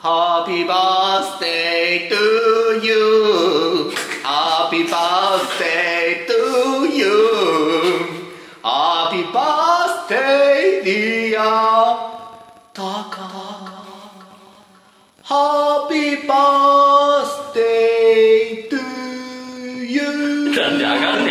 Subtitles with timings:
[0.00, 3.90] Happy birthday to you
[4.22, 7.16] Happy birthday to you
[8.62, 11.36] Happy birthday dear
[12.72, 13.16] タカ
[15.24, 17.66] Happy birthday
[18.70, 18.76] to
[19.84, 21.29] you なんで上がんね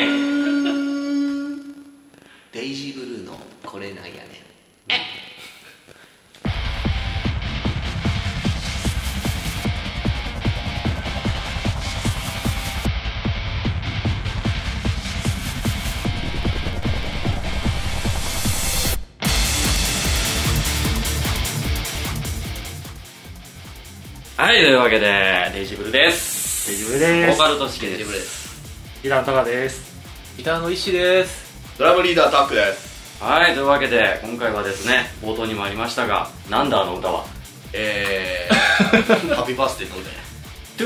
[24.41, 26.69] はいというわけでデイジブルです。
[26.69, 27.39] デイジブルです。
[27.39, 29.03] ボーカルとしけでデイジーブルすです。
[29.03, 29.95] ギタータカです。
[30.39, 33.23] ギターの石ですドラムリーダータックです。
[33.23, 37.27] はいというわけで今回はですね冒頭にもありましたがなんだあの歌は？
[37.75, 40.11] えー、 ハッピーバースデーの歌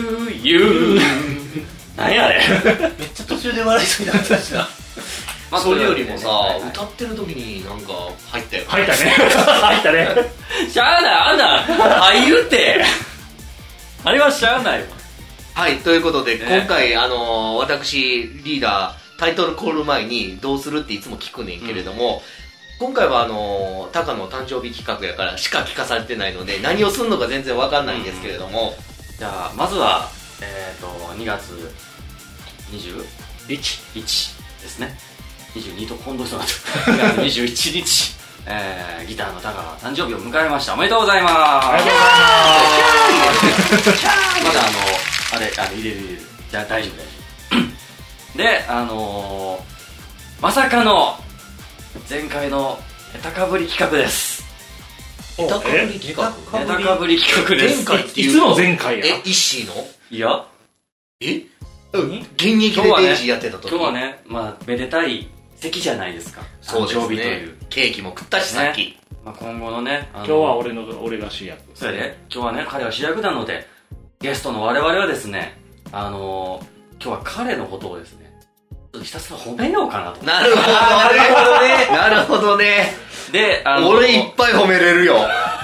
[0.01, 1.01] To you
[1.97, 2.41] 何やあれ？
[2.99, 4.69] めっちゃ途中で笑いそうになったしな。
[5.53, 7.93] まあそれよりもさ、はいはい歌ってる時になんか
[8.33, 8.65] 入ったよ。
[8.67, 10.09] 入ったね入ったね
[10.73, 11.59] しゃあないあんな
[12.01, 12.85] 入るって
[14.07, 14.89] あれはしゃあないわ。
[15.55, 16.45] はいということで、ね。
[16.59, 17.97] 今回あのー私
[18.45, 22.21] リーダータイトルコール前にどうするっていつも聞くねんけれども、
[22.79, 28.75] 今回はあのータカの誕生日企画やからしか聞かされてないので何をするのか全然わかんないんですけれども、
[29.19, 30.11] じゃあまずは
[30.43, 31.53] えっ、と2月
[32.71, 33.07] 21
[33.49, 34.99] 1ですね。
[35.55, 40.75] 22と今度となった2月21日、えーギターのタカが誕生日を迎えました。
[40.75, 41.35] おめでとうございます。
[41.35, 42.05] ありがとうご
[43.03, 44.45] ざいます。
[44.45, 44.79] まだあの
[45.37, 47.07] あれあれ入れる入れるじゃあ大丈夫大丈
[48.35, 51.17] 夫であのーまさかの
[52.11, 52.79] 前回の
[53.15, 54.45] ネタかぶり企画です。
[55.39, 56.31] ネタかぶり企画？
[56.59, 57.77] ネタかぶり企画です。
[57.89, 59.07] 前回っていつの前回や？
[59.07, 59.73] え石井の？
[60.11, 60.47] いや。
[61.21, 61.43] え？
[61.93, 63.71] 現役でデイジーやってた時。
[63.71, 65.29] 今日はねまあめでたい
[65.65, 66.43] 席じゃないですか。
[66.61, 71.59] そうです誕生日といねう、ケーキも食ったしさっき、まあ、今後のねあの今日は俺の俺が主役。
[71.75, 72.19] それで。
[72.33, 73.67] 今日はね彼は主役なので
[74.21, 75.59] ゲストの我々はですね
[75.93, 78.33] あのー今日は彼のことをですね
[78.71, 80.25] ちょっとひたすら褒めようかなと。
[80.25, 81.87] なるほどね。
[81.97, 82.95] なるほどね。
[83.33, 85.17] であの俺いっぱい褒めれるよ。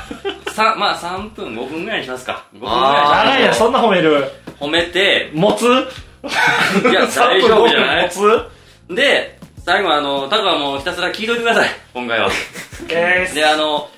[0.53, 2.45] さまあ3分5分ぐらいにしますか。
[2.55, 3.25] 5分ぐらいあー。
[3.27, 4.31] 長いやそんな褒める。
[4.59, 5.31] 褒めて。
[5.35, 5.65] 持つ？
[6.91, 8.11] いや大丈夫じゃない？
[8.11, 8.29] 持
[8.91, 8.95] つ？
[8.95, 9.39] で
[9.71, 11.69] 最後あのタカはもうひたすら聞いといてください。
[11.95, 12.29] 今回は
[12.89, 13.89] えーであの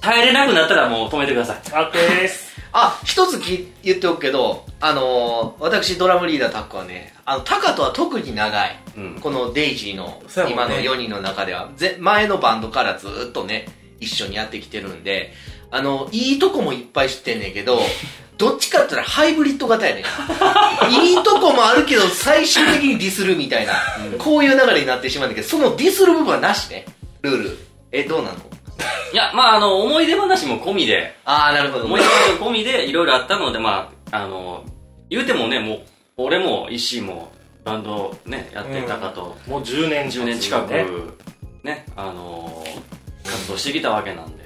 [0.00, 1.56] 耐えれなくなったらもう止めてください。
[1.56, 2.58] オッケーです。
[2.72, 8.82] あ一つき言っておくけどあのー私ドラムリーダータックはねあのタカとは特に長い。
[8.96, 9.20] うん。
[9.20, 10.50] このデイジーのね。
[10.50, 11.68] 今の4人の中では。
[11.76, 13.66] ぜ前のバンドからずっとね
[14.00, 15.34] 一緒にやってきてるんで
[15.70, 17.80] あのいいとこもいっぱい知ってんねんけど
[18.38, 20.04] どっちかって言ったらハイブリッド型やねん。
[20.90, 23.74] いいとこもあるけど最終的にディスるみたいな、
[24.18, 26.86] こういう流れになってしまうんだけどそのディスる部分はなしね。
[27.20, 27.58] ルール。
[27.92, 28.36] えどうなの？
[29.12, 31.14] いやまああの思い出話も込みで。
[31.26, 34.64] ああなるほど思い出話も込みでいろいろあったのでまああの
[35.10, 35.80] 言うてもねもう
[36.16, 37.30] 俺も石井も
[37.64, 40.86] バンドねやってたかと、もう10年10年近くね
[41.62, 42.64] ねあの
[43.24, 44.39] 活動してきたわけなんで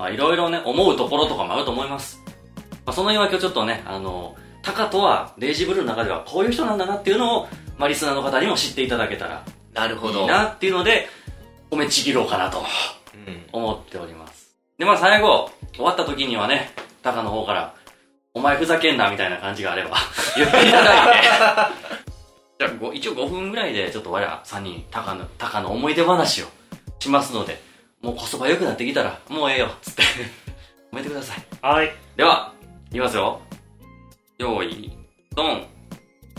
[0.00, 2.32] まあいろいろね思うところとかもあると思います、ま
[2.86, 9.44] あ、その辺は今日ちょっとねあのタカとはデイジーブルーの中ではこういう人なんだなっていうのを、まあ、リスナーの方にも知っていただけたら
[9.74, 10.22] なるほど。
[10.22, 11.06] いいなっていうので
[11.70, 12.64] 褒めちぎろうかなと
[13.14, 13.42] うん。
[13.52, 14.56] 思っております。
[14.78, 16.70] でまあ最後終わった時にはね
[17.02, 17.74] タカの方から
[18.32, 19.98] 「お前ふざけんな」みたいな感じがあれば
[20.34, 21.28] 言っていただいて。
[22.58, 26.46] じゃあご一応5分ぐらいでちょっと我ら3人タカのタカの思い出話を
[26.98, 27.69] しますので
[28.00, 30.02] もうこそば良くなってきたらもうええよっつって
[30.92, 32.52] 褒めてくださいはいでは
[32.90, 33.40] いきますよ
[34.38, 34.90] 用意
[35.34, 35.66] ドン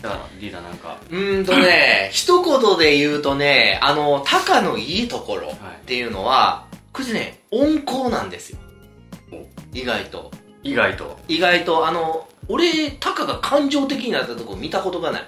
[0.01, 5.55] じゃあリーダーなんかうーんとね、 一言で言うとね、あの、タカのいいところっ
[5.85, 8.57] ていうのは、これね、温厚なんですよ。
[9.73, 10.31] 意外と。
[10.63, 15.27] 意外と意外と、あの、俺、タカが感情的になったとこ見たことがない。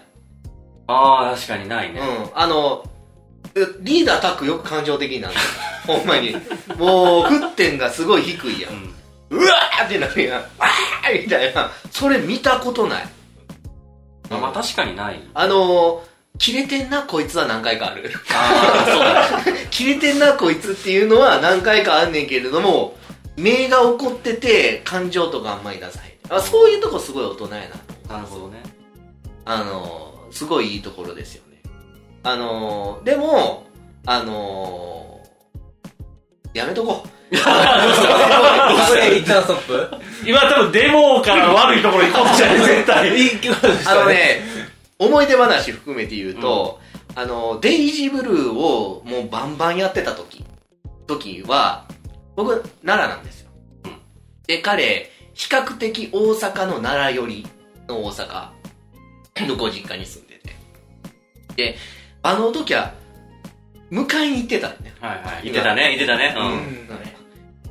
[0.88, 2.30] ああ確かにないね、うん。
[2.34, 2.84] あの、
[3.56, 5.36] えリーダータックよく感情的になる。
[5.86, 6.32] ほんまに。
[6.78, 8.74] もう、沸点がすごい低いやん。
[8.74, 8.94] うん
[9.30, 10.44] うわーってなるやん。
[10.60, 11.72] あーみたいな。
[11.92, 13.08] それ見たことない。
[14.30, 16.04] まあまあ確かにないあの
[16.38, 18.12] 切れてんなこいつは何回かある。
[18.32, 22.96] ああそう 切れてんなこいつっていうのは何回かあんねんけれども
[23.36, 27.50] 目が怒ってて感情とかあんまり出さへんあそういうとこすごい大人や
[28.08, 28.62] ななるほどね
[29.46, 31.62] あのすごいいいところですよね
[32.24, 33.66] あのでも
[34.06, 35.03] あの
[36.54, 37.42] やめとこう 一
[39.26, 39.90] 旦ストップ？
[40.26, 43.10] 今多分デモから悪いところ行こうとしてる、絶対。
[43.88, 44.42] あのね、
[45.00, 46.80] 思い出話含めて言うと、
[47.16, 50.46] あの、デイジーブルーをもうバンバンやってた時、
[51.08, 51.86] 時は、
[52.36, 53.50] 僕、奈良なんですよ。
[54.48, 57.48] で、彼、比較的大阪の奈良寄り
[57.88, 58.50] の大阪
[59.48, 60.56] のご実家に住んでて。
[61.56, 61.78] で、
[62.22, 62.94] あの時は、
[63.94, 64.96] 迎えに行ってたんだよ。
[65.00, 65.44] はいはい。
[65.44, 66.36] 言ってたね、言ってたね。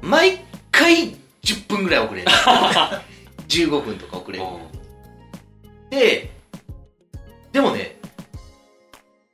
[0.02, 0.08] うん。
[0.08, 0.38] 毎
[0.70, 2.28] 回10分ぐらい遅れる。
[3.48, 4.44] 15分とか遅れる。
[5.90, 6.30] で、
[7.50, 7.96] でもね、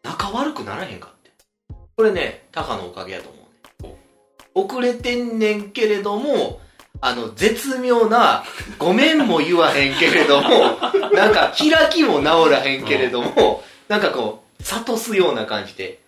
[0.03, 1.31] 仲悪くならへんかって。
[1.95, 3.39] これね、タカのおかげやと思
[3.81, 3.97] うね。
[4.55, 6.61] 遅れてんねんけれども、
[7.01, 8.45] あの、絶妙な、
[8.79, 10.79] ごめんも言わへんけれども、
[11.13, 16.01] なんか、開きも直らへんけれども、なんかこう、諭すような感じで、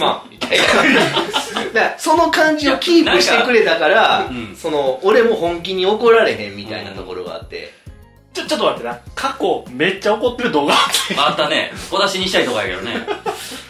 [0.00, 0.64] すまん、みたいな。
[0.64, 7.74] だからその感じをキープしてくれたからうん、その、俺も本気に怒られへんみたいなところがあって、
[8.32, 8.98] ちょ、ちょっと待ってな。
[9.14, 11.16] 過去、めっちゃ怒ってる動画あって。
[11.18, 11.72] あったね。
[11.90, 13.06] 小出しにしたいとかやけどね。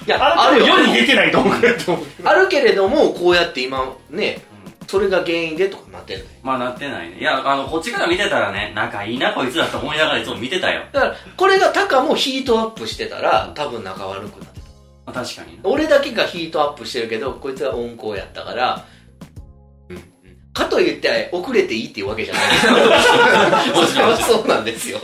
[0.06, 2.06] いや、あるよ世に出てない動画やと思う。
[2.24, 4.42] あるけれども、こうやって今、ね、
[4.86, 6.24] それが原因でとかなってんの？
[6.24, 6.30] よ。
[6.42, 7.20] まあなってないね。
[7.20, 10.82] いや、あの、こっちから見てたらね、仲いいなこいつだと思いながらいつも見てたよ。
[10.92, 14.49] だから、これがタカもヒートアップしてたら、多分仲悪くなってた。
[15.12, 15.60] まあ確かにな。
[15.64, 18.86] 俺だけがヒートアップしてるけど、こいつが温厚やったから、
[19.88, 20.02] うん。
[20.52, 22.66] かといって、遅れていいっていうわけじゃないけ
[23.74, 23.80] ど。
[23.80, 24.98] もちろん そうなんですよ。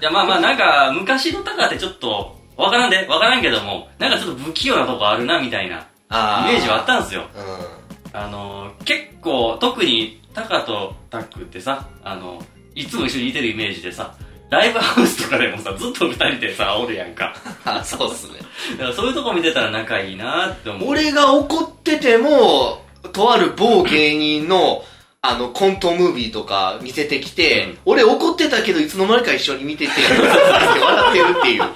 [0.00, 5.80] いや、まあまあ、なんか、昔のタカってちょっと、わからんで、わからんけども、なんかちょっと不器用なとこあるな、みたいな、イ
[6.10, 7.22] あメージはあったんですよ。
[7.34, 8.18] うん。
[8.20, 12.42] あの、結構、特に、タカとタックってさ、あの、
[12.74, 14.14] いつも一緒にいてるイメージでさ、
[14.54, 17.34] ライブハウスとかでもさ、ずっと二人でさ、おるやんか。
[17.64, 18.38] あ、そうっすね。
[18.78, 20.90] だからそういうとこ見てたら仲いいなって思う。
[20.90, 24.84] 俺が怒ってても、とある某芸人の、
[25.22, 31.60] あの、コントムービーとか見せてきて、うん俺怒ってたけど、いつの間にか一緒に見てて、笑ってるっていう。
[31.60, 31.68] ま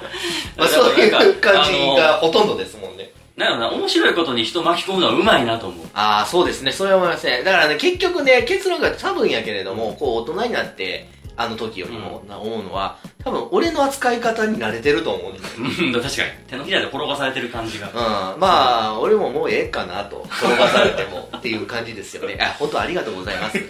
[0.65, 3.11] あ、そういう感じがほとんどですもんね。
[3.37, 5.87] なんやろな、面白いことに人巻き込むのはうまいなと思う。
[5.95, 6.73] ああ、そうですね。
[6.73, 7.43] それは思いますね。
[7.45, 15.87] だからね、結局ね、結論が多分やけれども、こう、大人になって、あの時よりも、な思うのは、多分、俺の扱い方に慣れてると思うんですよ。
[15.87, 16.31] うん、 確かに。
[16.49, 17.87] 手のひらで転がされてる感じが。
[18.35, 22.37] うん、まあ、俺ももうええかなと、転がされてもっていう感じですよね。
[22.43, 23.59] あ、本当ありがとうございます。
[23.59, 23.63] い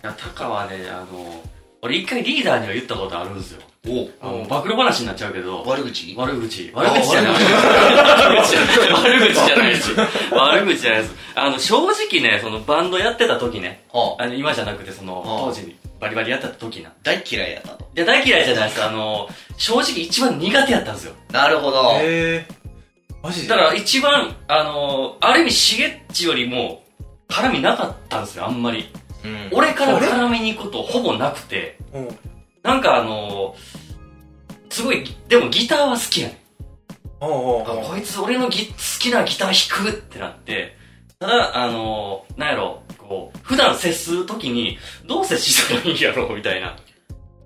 [0.00, 1.42] や、タカはね、あの、
[1.82, 3.62] 俺一回リーダーには言ったことあるんですよ。
[3.86, 6.14] おあの、暴露話になっちゃうけど、悪口？
[6.16, 6.72] 悪口。
[6.74, 7.32] あ悪口じゃない。
[8.92, 9.92] 悪口じゃないです。
[10.32, 11.14] 悪口じゃないです。
[11.36, 16.90] あの、正直ね、そのバンドやってた時ね、はあ、あの、今じゃなくて、その、当時にバリバリやってた時な。
[16.90, 17.88] い大嫌いやったと。
[17.94, 18.84] や、大嫌いじゃないです。
[18.84, 21.14] あの、正直一番苦手やったんですよ。
[21.32, 21.92] なるほど。
[21.94, 22.46] へえ
[23.22, 23.48] マジで？
[23.48, 26.84] だから一番、あの、ある意味、しげっちよりも、
[27.28, 28.90] 絡みなかったんですよ、あんまり。
[29.24, 32.18] うん俺から絡みに行くことほぼなくて、うん
[32.62, 33.56] なんかあの
[34.70, 36.36] すごい、でもギターは好きやねん。
[37.20, 37.34] おうお
[37.64, 40.76] うおうこいつ俺のギ好きなギター弾くってなって、
[41.18, 46.76] ただ、あのなんやろ、こう、普段接するときに、どう接したらいいんやろうみたいな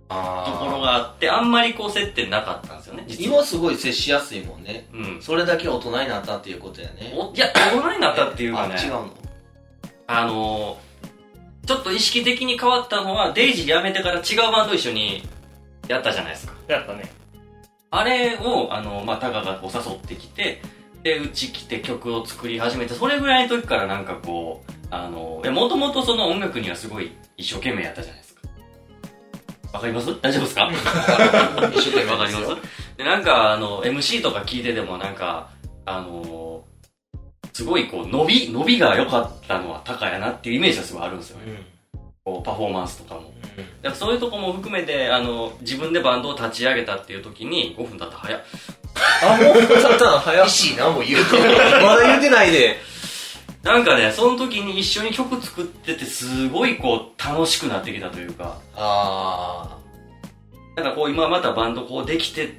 [0.09, 3.37] あところーがあって、あんまりこう接点なかったんですよね、実は。
[3.37, 4.89] 今すごい接しやすいもんね。
[4.93, 5.23] うん。
[5.23, 7.15] それだけ大人になったっていうことやね。
[7.17, 9.11] おいや、大人になったっていうかねあ、違うの？
[10.09, 10.79] あの
[11.65, 15.23] ちょっと意識的に変わったのは、デイジー辞めてから違うバンド一緒に
[15.89, 16.55] やったじゃないですか。
[16.69, 17.11] やったね。
[17.91, 20.61] あれを、あの、まあ、タカがこう誘ってきて、
[21.03, 28.43] で、うち来て曲を作り始めて、それぐらいの時からなんかこう、あの、もともとその音楽にはすごい一生懸命やったじゃないですか。
[29.73, 30.15] わかります？
[30.21, 30.71] 大丈夫ですか？
[31.75, 32.97] 一生懸命わかります？
[32.99, 35.49] で、なんか、あの、MC とか聞いててもなんか、
[35.87, 36.63] あの、
[37.55, 41.63] すごいこう、伸び、伸びが良かったのはタカやなっていうイメージがすごいあるんですよね。
[42.25, 43.23] こう、パフォーマンスとかも。
[43.23, 48.43] だからそういうとこも含めて、あの、自分でバンドを立ち上げたっていう時に、5分経ったら早っ。
[49.25, 50.47] あ、もう経ったの早っ。
[50.47, 51.55] 石井何も言うてない。
[51.83, 52.77] まだ言うてないで。
[53.63, 59.79] なんかね、その時に一緒に曲作ってて、すごいこう、楽しくなってきたというか、あ
[60.77, 62.57] なんかこう、今またバンドこうできて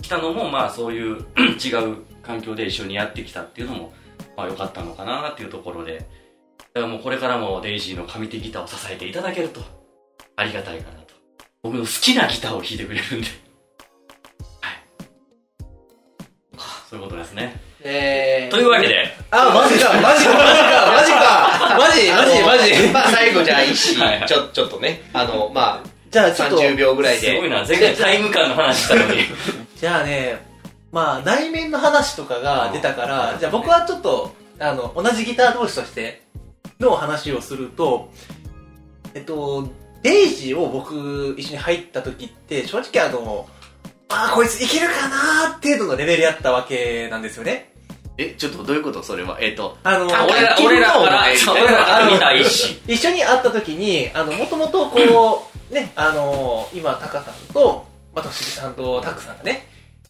[0.00, 1.24] きたのも、まあそういう
[1.58, 3.92] 違う環境で一緒にやってきたっていうのも、
[4.36, 6.06] まあ良かったのかなっていうところで、
[6.72, 9.60] だからもうこれからもデイジーの上手ギターを支えていただけると、
[10.36, 11.14] ありがたいかなと。
[11.62, 13.26] 僕の好きなギターを弾いてくれるんで。
[14.60, 14.84] はい。
[16.88, 17.60] そういうことですね。
[17.80, 17.82] ー。
[17.82, 18.50] えー。
[18.52, 22.92] というわけで、あ、マジか、マジか、マジか、マジか、マジ、マジ、マジ。
[22.92, 27.34] まあ最後じゃあ石井はいはいちょ、ちょっとね、あの、まじゃああちょっと、30秒ぐらいで。
[27.34, 29.22] すごいな、前回タイム感の話したのに。
[29.76, 30.42] じゃあね、
[30.92, 36.22] まあ内面の話とかが出たから、じゃあ僕はちょっと、あの、同じギター同士として
[36.80, 38.10] の話をすると、
[39.14, 39.68] えっと、
[40.02, 43.46] デイジーを僕一緒に入った時って、正直あの、
[44.08, 47.72] ああ、こいついけるかなー程度のレベルやったわけなんですよね。
[48.18, 49.02] え、ちょっとどういうこと？
[49.02, 49.38] それは。
[49.40, 52.82] えっ、と、あの、あ俺ら、俺らから、俺らから見たいし。
[52.86, 59.68] 一緒に会った時に、あの、もともとこう、ね、あの今、タカさんと、またしぎさんとタクさんがね、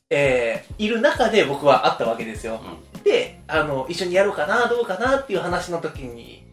[0.09, 2.61] えー、いる中で僕は会ったわけですよ。
[3.05, 6.47] で、あの、一緒にやろうかな、どうかなっていう話の時に、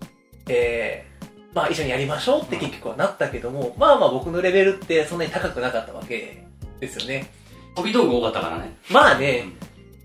[0.49, 6.43] えー、まあ一緒にやりましょうって結局はなったけども、まあまあ僕のレベルってそんなに高くなかったわけ
[6.81, 7.31] ですよね。
[7.75, 8.77] 飛び道具多かったからね。
[8.89, 9.45] まあね、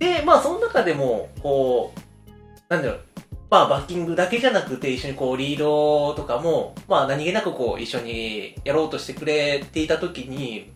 [0.00, 2.00] で、まあその中でも、こう、
[2.69, 3.04] なんだろう、
[3.50, 10.73] まあバッキングだけじゃなくて一緒にこうリードとかも、まあ何気なくこう一緒にやろうとしてくれていた時に、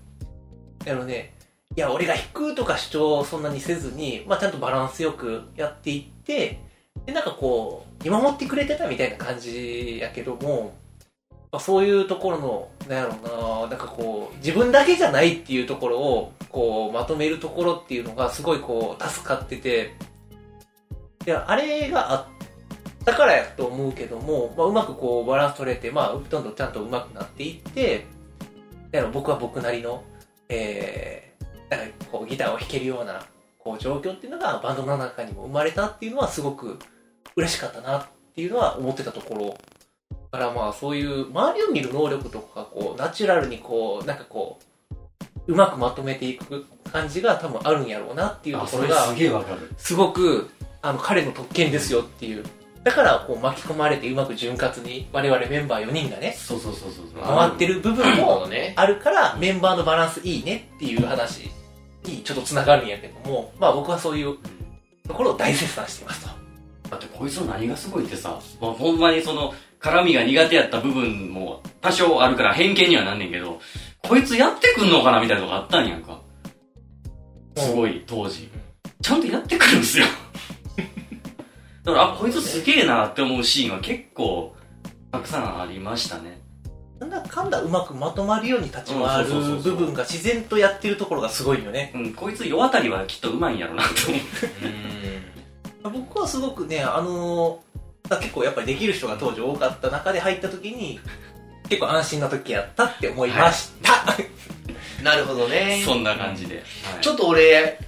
[0.87, 1.35] あのね、
[1.75, 6.61] いや俺が弾くとか主張をそんなにせずに、まあちゃんとバランスよくやっていって、
[7.07, 10.75] でなんかこう、見守ってくれてたみたいな感じやけども、
[11.55, 13.15] まあ、そういうところの、なんやろ
[13.63, 19.95] うな、なんかこう、自分だけじゃないっていうところを、こう、まとめるところっていうのがすごいこう、助かってて、
[21.25, 22.27] いや、あれがあっ
[23.05, 28.05] たからやと思うけども、まあ、うまくこう、バランス取れて、まあ、どんどんちゃんとうまくなっていって、
[28.91, 30.03] だから僕は僕なりの、
[30.49, 33.25] えー、なんかこう、ギターを弾けるような、
[33.61, 36.81] こう、状況っていうのがバンドの中にも生まれたっていうのはすごく
[37.37, 39.57] 嬉しかったなっていうのは思ってたところ。
[40.35, 44.59] だからまあ、そういう、周りを見る能力とか、こう、ナチュラルにこう、なんかこ
[45.47, 49.73] う、うまくまとめていく感じが多分あるんやろうなっていうところが、すげえわかる。
[49.77, 50.51] すごく、
[50.83, 52.45] あの、彼の特権ですよっていう。
[52.83, 57.23] だから、こう、巻き込まれてうまく潤滑に、我々メンバー4人がね、そうそうそうそう。
[57.23, 58.49] 回ってる部分も。
[58.75, 61.49] あるから、メンバーのバランスいいねっていう話
[62.07, 64.37] にちょっと繋がるんやけども、まあ僕はそういう
[65.07, 66.45] ところを大絶賛していますと。
[66.91, 73.61] だってこいつの何がすごいってさ、まあ、ほんまにその、絡みが苦手やった部分も多少あるから偏見にはなんねんけど、
[74.03, 76.23] こいつやってくんのかなみたいなのがあったんやんか。
[77.55, 78.49] すごい、当時。
[79.03, 80.07] ちゃんとやってくるんですよ。
[81.85, 84.57] だから、あ、こいつすげえなって思うシーンは結構、
[85.13, 86.41] たくさんありましたね。
[86.99, 91.93] なんだかんだうまくまとまるように立ち回る部分が自然とやってるところがすごいよね。
[91.95, 94.01] うん、こいつ世渡りはきっとうまいんやろなって
[95.83, 95.99] 思う。
[96.07, 97.74] 僕はすごくね、あのー
[98.19, 101.01] 結構やっぱりできる人が当時多かった中で入った時に、
[101.69, 104.05] 結構安心な時やったって思いました。
[105.03, 105.83] なるほどね。
[105.85, 106.63] そんな感じで。
[107.01, 107.79] ちょっと俺、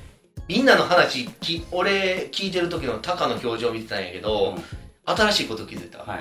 [0.48, 4.62] みんなの話き、俺聞いてる時のタカの表情見てたんやけど、うん
[5.06, 5.98] 新しいこと気づいた。
[6.00, 6.18] はい。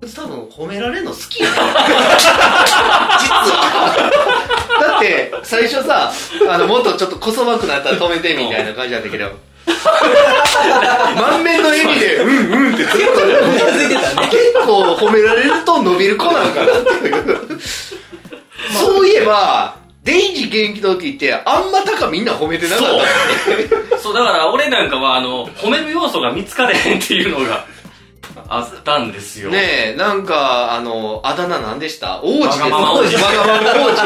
[0.00, 1.54] こいつ多分褒められるの好きやね
[3.20, 4.10] 実は。
[4.80, 6.12] だって、最初さ、
[6.50, 9.30] あの、もっとちょっとこそばくなったら止めてみたいな感じだったけど、
[11.20, 14.28] 満面の笑みで、うんうんってずっと、いてたね。
[14.30, 17.60] 結構褒められると伸びる子なんかなっていう。
[18.78, 22.86] そういえば、デイジ元気の時って、あんまタカみんな褒めてなかっ
[23.90, 23.98] た。
[23.98, 27.64] そう、だから俺なんかは、あの、褒める要素が見つかれへんっていうのが
[28.48, 29.50] あったんですよ。
[29.50, 32.20] ねえ、なんか、あの、あだ名何でした？
[32.22, 32.60] 王子です。
[32.60, 33.96] わがまま王子わがまま王子。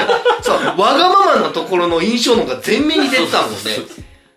[0.43, 3.57] そう、わがままなところの印象の方が全面に出てたもんね。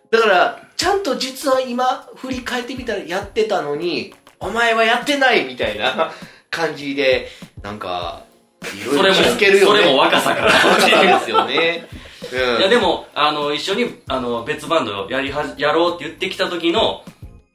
[0.10, 6.12] だから、ちゃんと実は今、振り返ってみたらやってたのに、お前はやってないみたいな
[6.50, 7.30] 感じで、
[7.62, 8.24] なんか、
[8.64, 9.80] いろいろそれも、気づけるよね。
[9.82, 10.52] それも若さから。
[10.52, 11.88] 若さですよね。
[12.34, 12.60] うん。
[12.62, 17.04] いやでも、あの、一緒に、あの、別バンドやりはじ、やろうって言ってきた時の、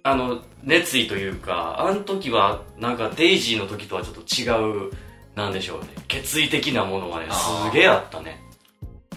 [0.05, 4.93] あの、熱意というか、あの時は、なんかデイジーの時とはちょっと違う、
[5.35, 5.89] なんでしょうね。
[6.07, 8.46] 決意的なものがね、すげえあったね。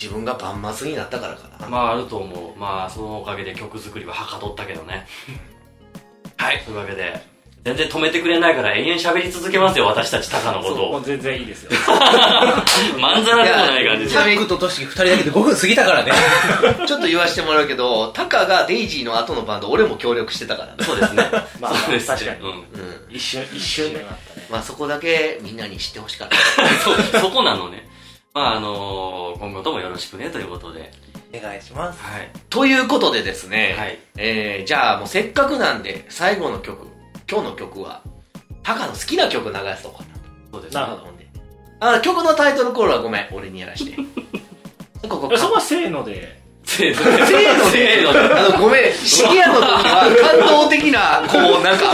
[0.01, 1.68] 自分がバンマスになったからかな。
[1.68, 2.58] まああると思う。
[2.58, 5.06] まあそのおかげで曲作りははかどったけどね。
[6.38, 6.62] はい。
[6.63, 7.22] というわけで、
[7.65, 10.91] 全然止めてくれないから永遠喋り続けますよ、私たちタカのことを。
[10.94, 11.72] もう全然いいですよ。
[12.98, 16.12] まんざらでもない感じでジャックとトシキ二人だけで5分過ぎたからね。
[16.88, 20.75] ちょっと言わせてもらうけど、タカがデイジーの後のバンド、俺も協力してたからね。
[20.82, 21.29] そうですね。
[21.60, 22.50] まあそうですね確かにうん。
[22.50, 22.65] うん。
[23.10, 24.48] 一瞬、一瞬でなったね。
[24.50, 26.38] まあそこだけみんなに知ってほしかった。
[27.12, 27.89] そ、そこなのね。
[28.34, 30.92] まああの今後ともよろしくね、ということで。
[31.32, 32.02] お願いします。
[32.02, 32.32] はい。
[32.50, 34.00] ということでですね、はい。
[34.18, 36.88] えー、じゃあもうせっかくなんで、最後の曲、
[37.30, 38.02] 今日の曲は、
[38.64, 40.04] タカの好きな曲流すとか
[40.52, 41.04] そうですなるほど。
[41.80, 41.94] な。
[41.96, 43.96] あ、曲のタイトルコールはごめん、俺にやらして。
[45.08, 46.38] ここえそこはせーので。
[46.70, 48.20] せーのせーのでせーので。
[48.20, 51.86] あの、ごめん、シゲアの時は感動的な、こう、なんか、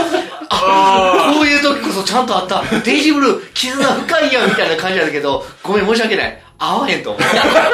[0.50, 2.62] あ、こういう時こそちゃんとあった。
[2.80, 6.42] デイジーブルー、絆深いやん、みたいな感じなんだけど、ごめん、申し訳ない。
[6.58, 7.22] 合わへんと思う。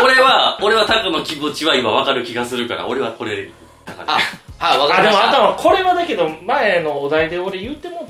[0.04, 3.50] 俺は、俺はタカの気持ちは今わかる気がするから、俺はこれ、
[3.84, 4.10] タカで。
[4.10, 4.18] あ、
[4.62, 8.08] はいわかあでもりましたあとはこれはだけど前のお題で俺言っても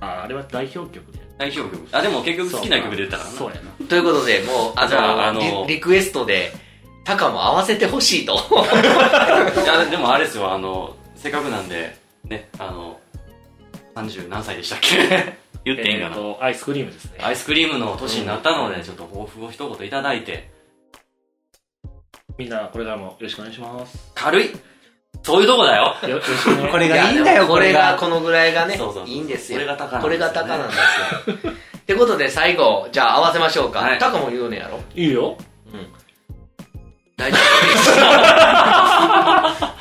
[0.00, 6.52] ああれは代表曲で代表曲あでも結局好きな曲で言ったからなそうやなということでもうあじゃああののリリクエストで
[7.08, 8.34] タカも合わせてほしいと。
[8.36, 10.52] いやでもあれですよ。
[10.52, 13.00] あのせっかくなんでねあの
[13.94, 15.38] 30何歳でしたっけ？
[15.64, 17.18] 言っていいんかな、えーとアイスクリームですね。
[17.22, 20.50] アイスクリームの年になったので、ちょっと抱負を一言いただいて、
[22.36, 24.12] みんなこれからもよろしくお願いします。
[24.14, 24.50] 軽い？
[25.22, 25.96] そういうとこだよ。
[26.02, 29.08] よよろしくね これがいいんだよ、これがここのぐらいがねそうそうそう。
[29.08, 29.58] いいんですよ。
[29.58, 30.02] これがタカなんですよね。
[30.02, 31.52] これがタカなんですよ。
[31.78, 33.98] ってことで最後じゃあ合わせましょうか、はい。
[33.98, 34.78] タカも言うねやろ。
[34.94, 35.38] いいよ
[37.18, 37.90] 大丈夫です。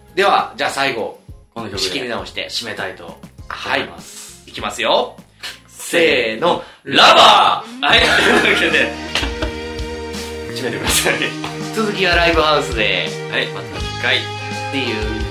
[0.18, 1.20] ではじゃあ最後
[1.54, 3.16] この曲仕切りで直して締めたいと思
[3.48, 4.44] はいいます。
[4.48, 4.52] い。
[4.52, 5.16] きますよ。
[5.68, 8.92] せーのラバはい、というわけで、
[10.54, 11.14] 締めてください。
[11.14, 13.08] ー続きはライブハウスで。
[13.32, 14.18] はい、また次回。
[14.18, 14.22] っ
[14.72, 15.27] ていう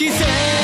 [0.00, 0.59] 巡る